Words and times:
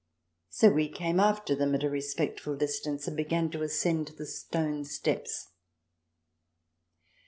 So 0.49 0.69
we 0.71 0.89
came 0.89 1.19
after 1.19 1.53
them, 1.53 1.75
at 1.75 1.83
a 1.83 1.89
respectful 1.91 2.55
distance, 2.55 3.07
and 3.07 3.15
began 3.15 3.51
to 3.51 3.61
ascend 3.61 4.07
the 4.17 4.25
stone 4.25 4.83
steps. 4.83 5.49